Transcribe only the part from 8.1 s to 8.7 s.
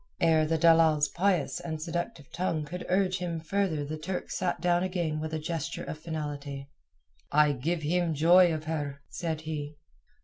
joy of